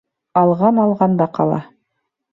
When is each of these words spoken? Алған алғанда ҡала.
Алған 0.39 0.81
алғанда 0.85 1.31
ҡала. 1.39 1.63